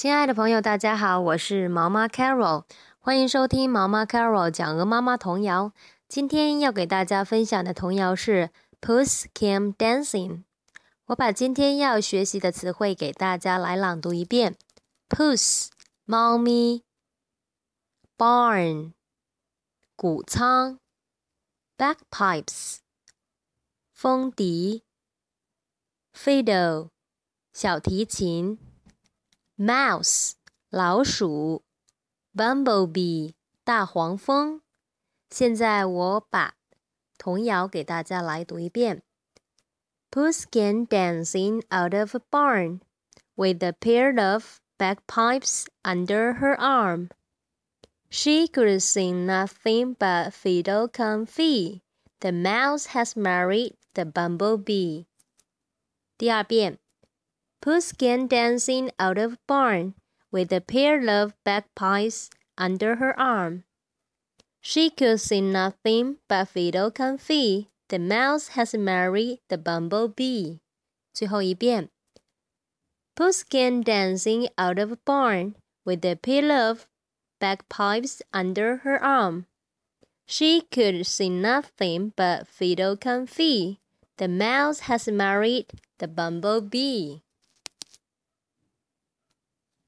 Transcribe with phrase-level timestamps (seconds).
[0.00, 2.64] 亲爱的朋友，大家好，我是毛妈 Carol，
[3.00, 5.74] 欢迎收听毛妈 Carol 讲鹅妈妈童谣。
[6.08, 8.48] 今天要给大家分享的童谣是
[8.80, 10.44] Puss Came Dancing。
[11.04, 14.56] 我把今天要学习的词汇给大家来朗读一遍
[15.10, 15.68] ：Puss
[16.06, 16.82] 猫咪
[18.16, 18.92] ，Barn
[19.96, 20.78] 谷仓
[21.76, 22.78] ，Bagpipes
[23.92, 24.82] 风笛
[26.16, 26.88] ，Fiddle
[27.52, 28.58] 小提琴。
[29.60, 30.36] mouse
[30.70, 31.62] 老鼠
[32.34, 34.62] ，bumblebee 大黄蜂。
[35.28, 36.54] 现在我把
[37.18, 39.02] 童谣给大家来读一遍
[40.10, 42.80] ：Puss dancing out of a barn
[43.34, 47.10] with a pair of bagpipes under her arm.
[48.08, 51.82] She could sing nothing but fiddle cum fee.
[52.20, 55.04] The mouse has married the bumblebee.
[56.16, 56.78] 第二遍。
[57.62, 59.94] Puss came dancing out of barn
[60.30, 63.64] with a pair of bagpipes under her arm.
[64.62, 66.90] She could see nothing but fiddle.
[66.90, 70.60] The mouse has married the bumblebee.
[71.12, 71.90] 最后一遍。
[73.14, 76.86] Puss came dancing out of barn with a pair of
[77.40, 79.44] bagpipes under her arm.
[80.26, 82.96] She could see nothing but fiddle.
[82.96, 85.66] The mouse has married
[85.98, 87.20] the bumblebee.